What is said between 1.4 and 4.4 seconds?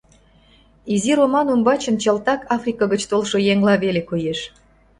умбачын чылтак Африка гыч толшо еҥла веле коеш.